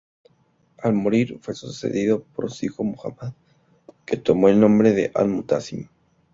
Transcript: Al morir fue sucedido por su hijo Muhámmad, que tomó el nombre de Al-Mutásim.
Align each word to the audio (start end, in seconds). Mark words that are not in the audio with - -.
Al 0.79 0.93
morir 0.93 1.37
fue 1.43 1.53
sucedido 1.53 2.23
por 2.23 2.49
su 2.49 2.65
hijo 2.65 2.83
Muhámmad, 2.83 3.33
que 4.03 4.17
tomó 4.17 4.49
el 4.49 4.59
nombre 4.59 4.93
de 4.93 5.11
Al-Mutásim. 5.13 5.89